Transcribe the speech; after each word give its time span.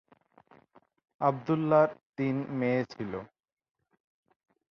আবদুল্লাহর 1.21 1.91
তিন 2.17 2.35
মেয়ে 2.59 2.83
ছিল। 2.93 3.11